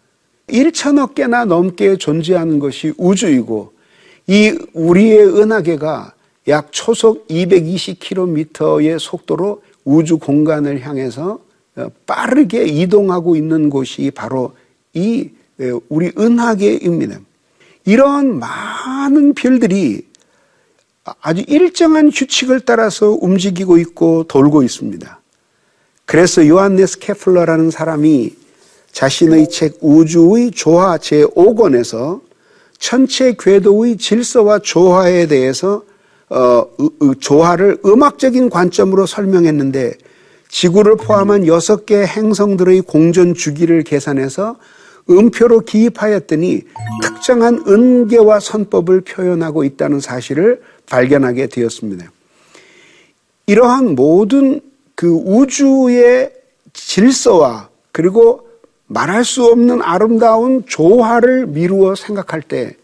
1천억 0.47 1.17
개나 1.17 1.47
넘게 1.47 1.97
존재하는 1.97 2.61
것이 2.61 2.93
우주이고 2.97 3.73
이 4.29 4.57
우리의 4.73 5.37
은하계가 5.37 6.15
약 6.47 6.69
초속 6.71 7.27
220km의 7.27 9.01
속도로 9.01 9.65
우주 9.85 10.17
공간을 10.17 10.81
향해서 10.81 11.41
빠르게 12.07 12.67
이동하고 12.67 13.35
있는 13.35 13.69
곳이 13.69 14.13
바로 14.15 14.55
이 14.95 15.29
우리 15.89 16.13
은하계입니다. 16.17 17.19
이런 17.85 18.39
많은 18.39 19.35
별들이 19.35 20.09
아주 21.21 21.43
일정한 21.47 22.11
규칙을 22.11 22.61
따라서 22.61 23.17
움직이고 23.21 23.79
있고 23.79 24.25
돌고 24.25 24.63
있습니다. 24.63 25.21
그래서 26.05 26.47
요한네스 26.47 26.99
케플러라는 26.99 27.71
사람이 27.71 28.35
자신의 28.93 29.49
책 29.49 29.79
우주의 29.81 30.51
조화 30.51 30.99
제5권에서 30.99 32.21
천체 32.79 33.37
궤도의 33.39 33.97
질서와 33.97 34.61
조화에 34.61 35.27
대해서 35.27 35.85
어, 36.29 36.67
조화를 37.19 37.79
음악적인 37.85 38.51
관점으로 38.51 39.07
설명했는데 39.07 39.95
지구를 40.49 40.97
포함한 40.97 41.47
여섯 41.47 41.87
개 41.87 42.03
행성들의 42.05 42.83
공전 42.83 43.35
주기를 43.35 43.83
계산해서 43.83 44.57
음표로 45.09 45.61
기입하였더니 45.61 46.63
특정한 47.03 47.65
은계와 47.67 48.41
선법을 48.41 49.03
표현하고 49.03 49.65
있다는 49.65 50.01
사실을 50.01 50.61
발견하게 50.91 51.47
되었습니다. 51.47 52.11
이러한 53.47 53.95
모든 53.95 54.61
그 54.95 55.11
우주의 55.11 56.31
질서와 56.75 57.71
그리고 57.93 58.47
말할 58.87 59.25
수 59.25 59.45
없는 59.47 59.83
아름다운 59.83 60.65
조화를 60.67 61.47
미루어 61.47 61.95
생각할 61.95 62.43
때 62.43 62.77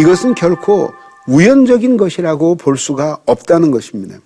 이것은 0.00 0.34
결코 0.34 0.90
우연적인 1.28 1.96
것이라고 1.96 2.56
볼 2.56 2.76
수가 2.76 3.18
없다는 3.24 3.70
것입니다. 3.70 4.18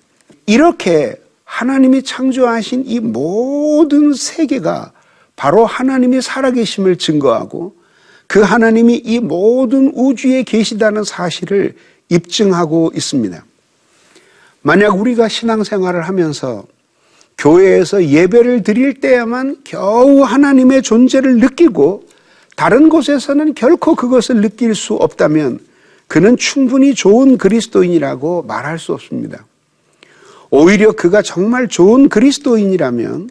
이렇게 0.46 1.16
하나님이 1.44 2.02
창조하신 2.02 2.84
이 2.86 3.00
모든 3.00 4.14
세계가 4.14 4.92
바로 5.36 5.66
하나님이 5.66 6.22
살아계심을 6.22 6.96
증거하고 6.96 7.74
그 8.26 8.40
하나님이 8.40 8.96
이 8.96 9.20
모든 9.20 9.92
우주에 9.94 10.42
계시다는 10.42 11.04
사실을 11.04 11.74
입증하고 12.08 12.92
있습니다. 12.94 13.44
만약 14.62 14.98
우리가 14.98 15.28
신앙생활을 15.28 16.02
하면서 16.02 16.64
교회에서 17.38 18.04
예배를 18.04 18.62
드릴 18.64 19.00
때야만 19.00 19.58
겨우 19.64 20.22
하나님의 20.22 20.82
존재를 20.82 21.38
느끼고 21.38 22.04
다른 22.56 22.88
곳에서는 22.88 23.54
결코 23.54 23.94
그것을 23.94 24.40
느낄 24.40 24.74
수 24.74 24.94
없다면 24.94 25.60
그는 26.08 26.36
충분히 26.36 26.94
좋은 26.94 27.38
그리스도인이라고 27.38 28.42
말할 28.42 28.78
수 28.78 28.92
없습니다. 28.92 29.46
오히려 30.50 30.92
그가 30.92 31.22
정말 31.22 31.68
좋은 31.68 32.08
그리스도인이라면 32.08 33.30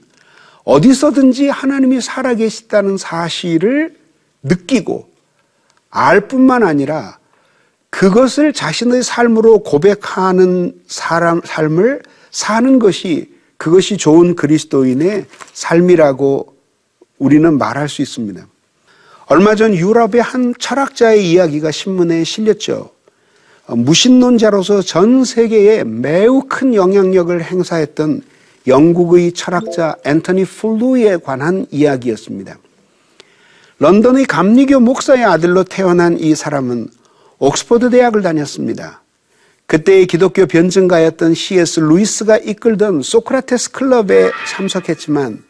어디서든지 0.64 1.50
하나님이 1.50 2.02
살아계시다는 2.02 2.98
사실을 2.98 3.96
느끼고 4.44 5.10
알 5.90 6.28
뿐만 6.28 6.64
아니라 6.64 7.17
그것을 7.98 8.54
자신의 8.54 9.02
삶으로 9.02 9.64
고백하는 9.64 10.72
사람, 10.86 11.42
삶을 11.44 12.04
사는 12.30 12.78
것이 12.78 13.34
그것이 13.58 13.98
좋은 13.98 14.36
그리스도인의 14.36 15.26
삶이라고 15.54 16.54
우리는 17.18 17.58
말할 17.58 17.90
수 17.90 18.04
있습니다. 18.04 18.46
얼마 19.26 19.56
전 19.56 19.74
유럽의 19.74 20.22
한 20.22 20.54
철학자의 20.60 21.28
이야기가 21.28 21.72
신문에 21.72 22.24
실렸죠. 22.24 22.92
어, 23.66 23.76
무신론자로서 23.76 24.84
전 24.84 25.26
세계에 25.26 25.84
매우 25.84 26.44
큰 26.48 26.76
영향력을 26.76 27.44
행사했던 27.44 28.22
영국의 28.68 29.32
철학자 29.32 29.96
앤토니 30.06 30.46
플루에 30.46 31.18
관한 31.18 31.66
이야기였습니다. 31.72 32.60
런던의 33.80 34.26
감리교 34.26 34.82
목사의 34.82 35.26
아들로 35.26 35.64
태어난 35.64 36.20
이 36.20 36.36
사람은 36.36 36.90
옥스퍼드 37.40 37.90
대학을 37.90 38.22
다녔습니다. 38.22 39.02
그때의 39.68 40.08
기독교 40.08 40.46
변증가였던 40.46 41.34
C.S. 41.34 41.82
루이스가 41.82 42.38
이끌던 42.38 43.02
소크라테스 43.02 43.72
클럽에 43.72 44.32
참석했지만 44.48 45.44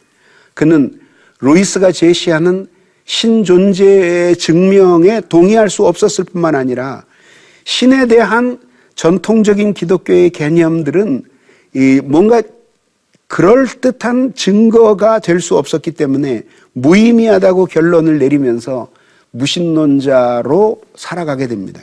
그는 0.54 1.00
루이스가 1.40 1.92
제시하는 1.92 2.66
신존재의 3.04 4.36
증명에 4.36 5.22
동의할 5.28 5.70
수 5.70 5.86
없었을 5.86 6.24
뿐만 6.24 6.54
아니라 6.54 7.04
신에 7.64 8.06
대한 8.06 8.58
전통적인 8.96 9.72
기독교의 9.72 10.30
개념들은 10.30 11.22
이 11.74 12.00
뭔가 12.04 12.42
그럴듯한 13.28 14.34
증거가 14.34 15.20
될 15.20 15.40
수 15.40 15.56
없었기 15.56 15.92
때문에 15.92 16.42
무의미하다고 16.72 17.66
결론을 17.66 18.18
내리면서 18.18 18.88
무신론자로 19.30 20.80
살아가게 20.96 21.46
됩니다. 21.46 21.82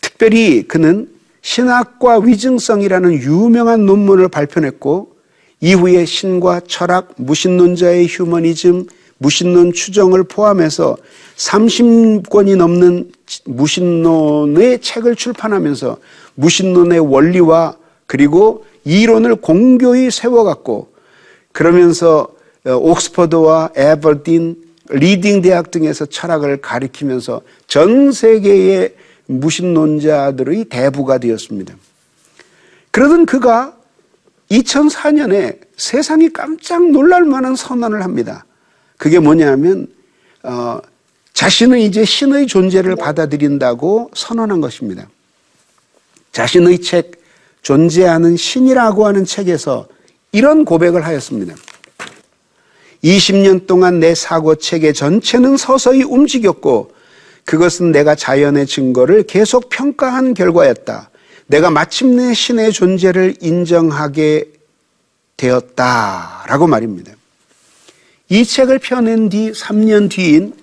특별히 0.00 0.62
그는 0.62 1.08
신학과 1.42 2.18
위증성이라는 2.18 3.14
유명한 3.14 3.86
논문을 3.86 4.28
발표했고 4.28 5.14
이후에 5.60 6.04
신과 6.04 6.60
철학, 6.66 7.14
무신론자의 7.16 8.06
휴머니즘, 8.06 8.86
무신론 9.18 9.72
추정을 9.72 10.24
포함해서 10.24 10.96
30권이 11.36 12.56
넘는 12.56 13.12
무신론의 13.44 14.80
책을 14.80 15.16
출판하면서 15.16 15.98
무신론의 16.34 16.98
원리와 17.00 17.76
그리고 18.06 18.64
이론을 18.84 19.36
공교히 19.36 20.10
세워갔고 20.10 20.88
그러면서 21.52 22.28
옥스퍼드와 22.64 23.70
에버딘, 23.76 24.63
리딩 24.90 25.42
대학 25.42 25.70
등에서 25.70 26.06
철학을 26.06 26.58
가르치면서 26.60 27.42
전 27.66 28.12
세계의 28.12 28.94
무신론자들의 29.26 30.66
대부가 30.66 31.18
되었습니다. 31.18 31.74
그러던 32.90 33.26
그가 33.26 33.76
2004년에 34.50 35.58
세상이 35.76 36.32
깜짝 36.32 36.90
놀랄 36.90 37.24
만한 37.24 37.56
선언을 37.56 38.02
합니다. 38.04 38.44
그게 38.96 39.18
뭐냐면 39.18 39.88
어, 40.42 40.78
자신은 41.32 41.78
이제 41.80 42.04
신의 42.04 42.46
존재를 42.46 42.96
받아들인다고 42.96 44.10
선언한 44.14 44.60
것입니다. 44.60 45.08
자신의 46.32 46.80
책 46.80 47.22
존재하는 47.62 48.36
신이라고 48.36 49.06
하는 49.06 49.24
책에서 49.24 49.88
이런 50.32 50.64
고백을 50.64 51.04
하였습니다. 51.04 51.54
20년 53.04 53.66
동안 53.66 54.00
내 54.00 54.14
사고 54.14 54.54
체계 54.54 54.92
전체는 54.92 55.58
서서히 55.58 56.02
움직였고 56.02 56.92
그것은 57.44 57.92
내가 57.92 58.14
자연의 58.14 58.66
증거를 58.66 59.24
계속 59.24 59.68
평가한 59.68 60.32
결과였다. 60.32 61.10
내가 61.46 61.70
마침내 61.70 62.32
신의 62.32 62.72
존재를 62.72 63.36
인정하게 63.42 64.46
되었다 65.36 66.44
라고 66.48 66.66
말입니다. 66.66 67.12
이 68.30 68.46
책을 68.46 68.78
펴낸 68.78 69.28
뒤 69.28 69.52
3년 69.52 70.08
뒤인 70.08 70.54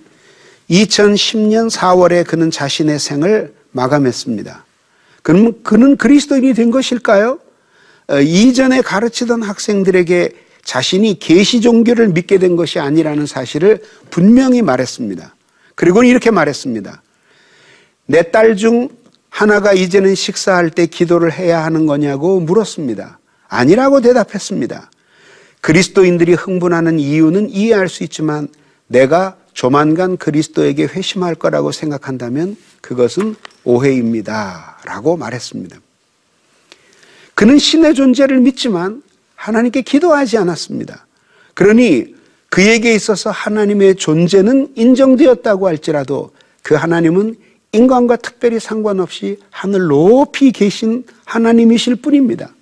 2010년 0.68 1.70
4월에 1.70 2.26
그는 2.26 2.50
자신의 2.50 2.98
생을 2.98 3.54
마감했습니다. 3.70 4.64
그럼 5.22 5.62
그는 5.62 5.96
그리스도인이 5.96 6.54
된 6.54 6.72
것일까요? 6.72 7.38
어, 8.08 8.20
이전에 8.20 8.82
가르치던 8.82 9.42
학생들에게 9.42 10.32
자신이 10.64 11.18
계시 11.18 11.60
종교를 11.60 12.08
믿게 12.08 12.38
된 12.38 12.56
것이 12.56 12.78
아니라는 12.78 13.26
사실을 13.26 13.82
분명히 14.10 14.62
말했습니다. 14.62 15.34
그리고 15.74 16.04
이렇게 16.04 16.30
말했습니다. 16.30 17.02
내 18.06 18.22
딸 18.30 18.56
중 18.56 18.88
하나가 19.28 19.72
이제는 19.72 20.14
식사할 20.14 20.70
때 20.70 20.86
기도를 20.86 21.32
해야 21.32 21.64
하는 21.64 21.86
거냐고 21.86 22.38
물었습니다. 22.40 23.18
아니라고 23.48 24.00
대답했습니다. 24.02 24.90
그리스도인들이 25.62 26.34
흥분하는 26.34 26.98
이유는 26.98 27.48
이해할 27.50 27.88
수 27.88 28.02
있지만 28.04 28.48
내가 28.88 29.36
조만간 29.54 30.16
그리스도에게 30.16 30.84
회심할 30.84 31.34
거라고 31.34 31.72
생각한다면 31.72 32.56
그것은 32.82 33.36
오해입니다. 33.64 34.78
라고 34.84 35.16
말했습니다. 35.16 35.78
그는 37.34 37.58
신의 37.58 37.94
존재를 37.94 38.40
믿지만 38.40 39.02
하나님께 39.42 39.82
기도하지 39.82 40.38
않았습니다. 40.38 41.04
그러니 41.54 42.14
그에게 42.48 42.94
있어서 42.94 43.30
하나님의 43.30 43.96
존재는 43.96 44.74
인정되었다고 44.76 45.66
할지라도 45.66 46.30
그 46.62 46.76
하나님은 46.76 47.34
인간과 47.72 48.16
특별히 48.16 48.60
상관없이 48.60 49.38
하늘 49.50 49.88
높이 49.88 50.52
계신 50.52 51.04
하나님이실 51.24 51.96
뿐입니다. 51.96 52.54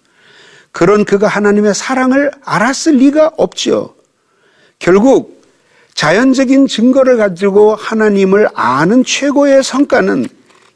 그런 0.73 1.05
그가 1.05 1.29
하나님의 1.29 1.75
사랑을 1.75 2.31
알았을 2.43 2.97
리가 2.97 3.33
없죠. 3.37 3.95
결국 4.79 5.43
자연적인 5.95 6.67
증거를 6.67 7.19
가지고 7.19 7.75
하나님을 7.75 8.49
아는 8.55 9.05
최고의 9.05 9.63
성과는 9.63 10.27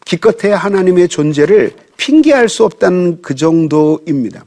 기껏해야 0.05 0.59
하나님의 0.59 1.09
존재를 1.09 1.73
핑계할 1.97 2.51
수 2.51 2.65
없다는 2.65 3.23
그 3.23 3.35
정도입니다. 3.35 4.45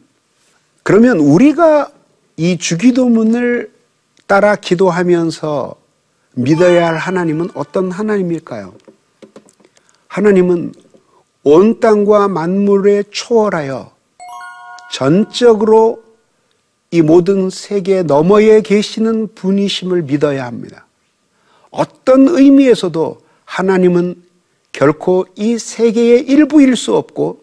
그러면 0.87 1.19
우리가 1.19 1.91
이 2.37 2.57
주기도문을 2.57 3.73
따라 4.25 4.55
기도하면서 4.55 5.75
믿어야 6.35 6.87
할 6.87 6.95
하나님은 6.95 7.49
어떤 7.55 7.91
하나님일까요? 7.91 8.73
하나님은 10.07 10.73
온 11.43 11.81
땅과 11.81 12.29
만물에 12.29 13.03
초월하여 13.11 13.91
전적으로 14.93 16.05
이 16.91 17.01
모든 17.01 17.49
세계 17.49 18.01
너머에 18.01 18.61
계시는 18.61 19.35
분이심을 19.35 20.03
믿어야 20.03 20.45
합니다. 20.45 20.85
어떤 21.69 22.29
의미에서도 22.29 23.21
하나님은 23.43 24.23
결코 24.71 25.25
이 25.35 25.57
세계의 25.57 26.21
일부일 26.21 26.77
수 26.77 26.95
없고 26.95 27.41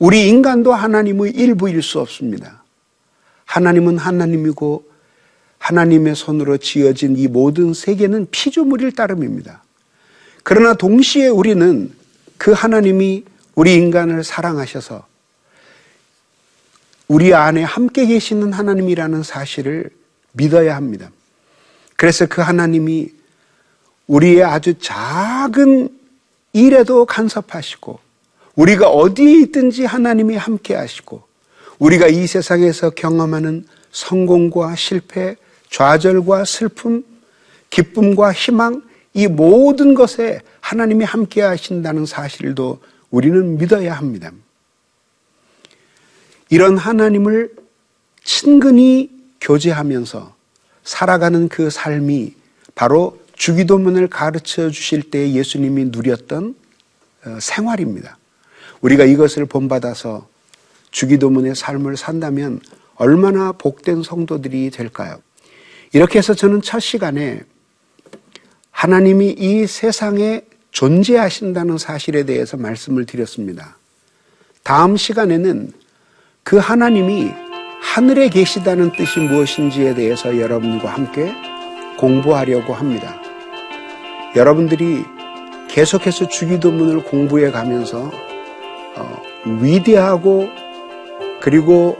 우리 0.00 0.28
인간도 0.28 0.72
하나님의 0.72 1.34
일부일 1.36 1.80
수 1.80 2.00
없습니다. 2.00 2.63
하나님은 3.44 3.98
하나님이고 3.98 4.84
하나님의 5.58 6.14
손으로 6.14 6.58
지어진 6.58 7.16
이 7.16 7.26
모든 7.26 7.72
세계는 7.72 8.28
피조물일 8.30 8.92
따름입니다. 8.92 9.62
그러나 10.42 10.74
동시에 10.74 11.28
우리는 11.28 11.90
그 12.36 12.52
하나님이 12.52 13.24
우리 13.54 13.74
인간을 13.74 14.24
사랑하셔서 14.24 15.06
우리 17.08 17.34
안에 17.34 17.62
함께 17.62 18.06
계시는 18.06 18.52
하나님이라는 18.52 19.22
사실을 19.22 19.90
믿어야 20.32 20.76
합니다. 20.76 21.10
그래서 21.96 22.26
그 22.26 22.40
하나님이 22.40 23.10
우리의 24.06 24.42
아주 24.42 24.74
작은 24.78 25.88
일에도 26.52 27.06
간섭하시고 27.06 27.98
우리가 28.56 28.88
어디에 28.88 29.40
있든지 29.42 29.84
하나님이 29.84 30.36
함께 30.36 30.74
하시고 30.74 31.22
우리가 31.78 32.08
이 32.08 32.26
세상에서 32.26 32.90
경험하는 32.90 33.66
성공과 33.90 34.74
실패, 34.76 35.36
좌절과 35.70 36.44
슬픔, 36.44 37.04
기쁨과 37.70 38.32
희망 38.32 38.82
이 39.12 39.26
모든 39.26 39.94
것에 39.94 40.40
하나님이 40.60 41.04
함께 41.04 41.42
하신다는 41.42 42.06
사실도 42.06 42.80
우리는 43.10 43.58
믿어야 43.58 43.94
합니다. 43.94 44.32
이런 46.50 46.76
하나님을 46.76 47.54
친근히 48.24 49.10
교제하면서 49.40 50.34
살아가는 50.82 51.48
그 51.48 51.70
삶이 51.70 52.34
바로 52.74 53.18
주기도문을 53.36 54.08
가르쳐 54.08 54.70
주실 54.70 55.10
때 55.10 55.32
예수님이 55.32 55.86
누렸던 55.86 56.54
어, 57.26 57.38
생활입니다. 57.40 58.18
우리가 58.80 59.04
이것을 59.04 59.46
본받아서 59.46 60.28
주기도문의 60.94 61.56
삶을 61.56 61.96
산다면 61.96 62.60
얼마나 62.94 63.50
복된 63.50 64.04
성도들이 64.04 64.70
될까요? 64.70 65.20
이렇게 65.92 66.18
해서 66.18 66.34
저는 66.34 66.62
첫 66.62 66.78
시간에 66.78 67.40
하나님이 68.70 69.34
이 69.36 69.66
세상에 69.66 70.42
존재하신다는 70.70 71.78
사실에 71.78 72.24
대해서 72.24 72.56
말씀을 72.56 73.06
드렸습니다. 73.06 73.76
다음 74.62 74.96
시간에는 74.96 75.72
그 76.44 76.58
하나님이 76.58 77.30
하늘에 77.82 78.28
계시다는 78.28 78.92
뜻이 78.92 79.20
무엇인지에 79.20 79.94
대해서 79.94 80.38
여러분과 80.38 80.90
함께 80.90 81.32
공부하려고 81.98 82.72
합니다. 82.72 83.20
여러분들이 84.36 85.04
계속해서 85.68 86.28
주기도문을 86.28 87.04
공부해 87.04 87.50
가면서 87.50 88.10
어, 88.96 89.22
위대하고 89.60 90.63
그리고 91.44 91.98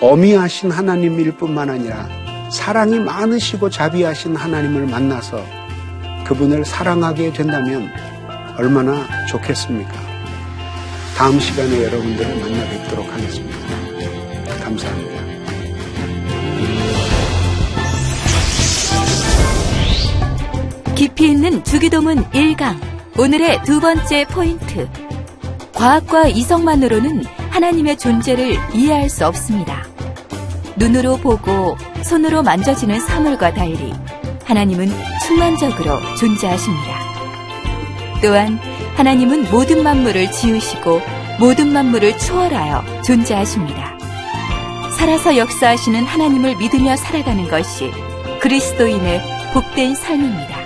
어미하신 0.00 0.72
하나님일 0.72 1.36
뿐만 1.36 1.70
아니라 1.70 2.08
사랑이 2.50 2.98
많으시고 2.98 3.70
자비하신 3.70 4.34
하나님을 4.34 4.84
만나서 4.88 5.40
그분을 6.26 6.64
사랑하게 6.64 7.32
된다면 7.32 7.88
얼마나 8.56 9.06
좋겠습니까? 9.26 9.92
다음 11.16 11.38
시간에 11.38 11.84
여러분들을 11.84 12.40
만나 12.40 12.68
뵙도록 12.68 13.06
하겠습니다. 13.06 13.56
감사합니다. 14.64 15.22
깊이 20.96 21.30
있는 21.30 21.62
주기도문 21.62 22.24
1강. 22.30 22.76
오늘의 23.16 23.62
두 23.62 23.78
번째 23.78 24.26
포인트. 24.26 24.88
과학과 25.72 26.26
이성만으로는 26.26 27.37
하나님의 27.50 27.98
존재를 27.98 28.56
이해할 28.74 29.08
수 29.08 29.26
없습니다. 29.26 29.84
눈으로 30.76 31.16
보고 31.16 31.76
손으로 32.02 32.42
만져지는 32.42 33.00
사물과 33.00 33.54
달리 33.54 33.92
하나님은 34.44 34.88
충만적으로 35.26 35.98
존재하십니다. 36.16 36.98
또한 38.22 38.58
하나님은 38.96 39.50
모든 39.50 39.82
만물을 39.82 40.30
지으시고 40.30 41.00
모든 41.38 41.72
만물을 41.72 42.18
초월하여 42.18 43.02
존재하십니다. 43.02 43.98
살아서 44.96 45.36
역사하시는 45.36 46.04
하나님을 46.04 46.56
믿으며 46.56 46.96
살아가는 46.96 47.48
것이 47.48 47.90
그리스도인의 48.40 49.22
복된 49.52 49.94
삶입니다. 49.94 50.57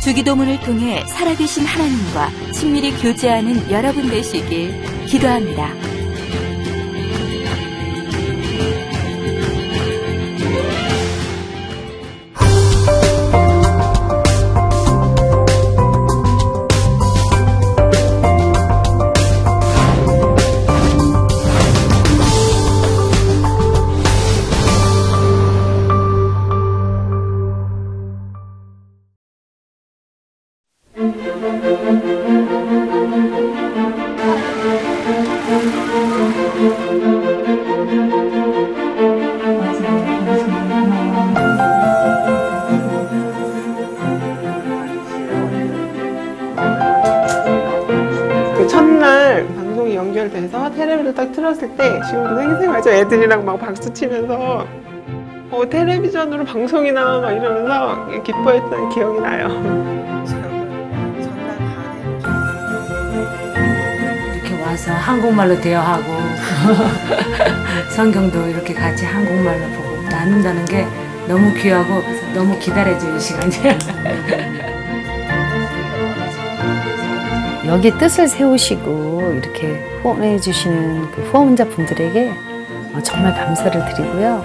주기도문을 0.00 0.60
통해 0.60 1.04
살아계신 1.06 1.66
하나님과 1.66 2.30
친밀히 2.52 2.90
교제하는 2.92 3.70
여러분 3.70 4.08
되시길 4.08 5.06
기도합니다. 5.06 5.89
틀었을 51.50 51.76
때 51.76 52.00
지금도 52.06 52.36
생생하죠? 52.36 52.90
애들이랑 52.90 53.44
막 53.44 53.58
박수 53.58 53.92
치면서. 53.92 54.66
어 55.52 55.68
텔레비전으로 55.68 56.44
방송이 56.44 56.92
나와 56.92 57.20
막 57.20 57.32
이러면서 57.32 58.22
기뻐했던 58.22 58.88
기억이 58.90 59.20
나요. 59.20 59.48
이렇게 64.34 64.62
와서 64.62 64.92
한국말로 64.92 65.60
대화하고 65.60 66.04
성경도 67.96 68.46
이렇게 68.46 68.72
같이 68.72 69.04
한국말로 69.04 69.66
보고 69.76 70.02
나눈다는 70.08 70.64
게 70.66 70.86
너무 71.26 71.52
귀하고 71.54 72.00
너무 72.32 72.56
기다려지는 72.60 73.18
시간이에 73.18 73.76
여기 77.70 77.96
뜻을 77.96 78.26
세우시고 78.26 79.40
이렇게 79.40 79.80
후원해 80.02 80.40
주시는 80.40 81.12
그 81.12 81.22
후원자 81.22 81.64
분들에게 81.64 82.32
어, 82.92 83.00
정말 83.00 83.32
감사를 83.32 83.72
드리고요. 83.94 84.42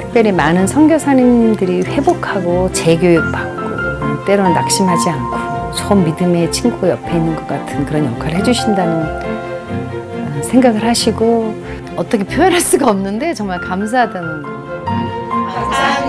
특별히 0.00 0.32
많은 0.32 0.66
선교사님들이 0.66 1.80
회복하고 1.84 2.70
재교육받고 2.72 4.24
때로는 4.26 4.52
낙심하지 4.52 5.08
않고 5.08 5.72
처음 5.74 6.04
믿음의 6.04 6.52
친구 6.52 6.86
옆에 6.90 7.16
있는 7.16 7.34
것 7.34 7.48
같은 7.48 7.86
그런 7.86 8.04
역할을 8.04 8.36
해주신다는 8.40 9.02
어, 9.02 10.42
생각을 10.42 10.84
하시고 10.84 11.54
어떻게 11.96 12.22
표현할 12.22 12.60
수가 12.60 12.90
없는데 12.90 13.32
정말 13.32 13.62
감사하다는 13.62 14.42
거. 14.42 14.50
감사합니다. 14.84 16.01